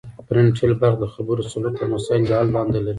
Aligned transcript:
فرنټل 0.27 0.71
برخه 0.81 0.99
د 1.01 1.05
خبرو 1.13 1.47
سلوک 1.51 1.75
او 1.81 1.87
مسایلو 1.93 2.27
د 2.29 2.31
حل 2.37 2.47
دنده 2.53 2.79
لري 2.83 2.89